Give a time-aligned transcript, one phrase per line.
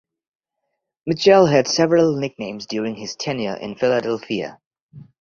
[1.05, 4.57] Mitchell had several nicknames during his tenure in Philadelphia.